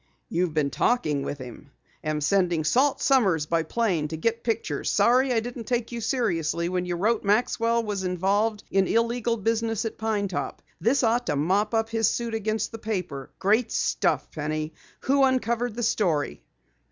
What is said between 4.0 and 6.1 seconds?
TO GET PICTURES. SORRY I DIDN'T TAKE YOU